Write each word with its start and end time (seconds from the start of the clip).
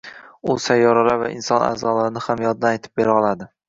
U 0.53 0.55
sayyoralar 0.67 1.21
va 1.25 1.29
inson 1.35 1.69
aʼzolarini 1.69 2.27
ham 2.29 2.45
yoddan 2.49 2.75
aytib 2.77 3.01
bera 3.03 3.21
oladi. 3.25 3.55